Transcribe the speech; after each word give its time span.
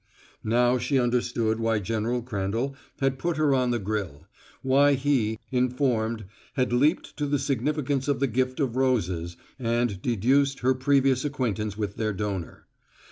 Now 0.43 0.79
she 0.79 0.97
understood 0.97 1.59
why 1.59 1.77
General 1.77 2.23
Crandall 2.23 2.75
had 3.01 3.19
put 3.19 3.37
her 3.37 3.53
on 3.53 3.69
the 3.69 3.77
grill 3.77 4.23
why 4.63 4.95
he, 4.95 5.37
informed, 5.51 6.25
had 6.53 6.73
leaped 6.73 7.15
to 7.17 7.27
the 7.27 7.37
significance 7.37 8.07
of 8.07 8.19
the 8.19 8.25
gift 8.25 8.59
of 8.59 8.75
roses 8.75 9.37
and 9.59 10.01
deduced 10.01 10.61
her 10.61 10.73
previous 10.73 11.23
acquaintance 11.23 11.77
with 11.77 11.97
their 11.97 12.13
donor. 12.13 12.65